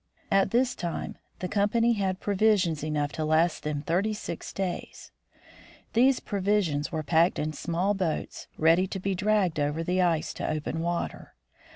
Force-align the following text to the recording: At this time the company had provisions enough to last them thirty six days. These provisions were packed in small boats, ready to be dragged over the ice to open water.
At 0.31 0.49
this 0.49 0.73
time 0.73 1.19
the 1.41 1.47
company 1.47 1.93
had 1.93 2.19
provisions 2.19 2.83
enough 2.83 3.11
to 3.11 3.23
last 3.23 3.61
them 3.61 3.83
thirty 3.83 4.13
six 4.15 4.51
days. 4.51 5.11
These 5.93 6.19
provisions 6.19 6.91
were 6.91 7.03
packed 7.03 7.37
in 7.37 7.53
small 7.53 7.93
boats, 7.93 8.47
ready 8.57 8.87
to 8.87 8.99
be 8.99 9.13
dragged 9.13 9.59
over 9.59 9.83
the 9.83 10.01
ice 10.01 10.33
to 10.33 10.49
open 10.49 10.79
water. 10.79 11.35